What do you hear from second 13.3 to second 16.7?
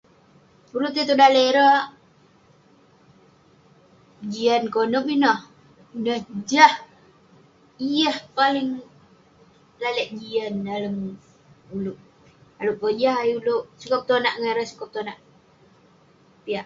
ulouk sukat petonak ngan ireh sukat petonak piak.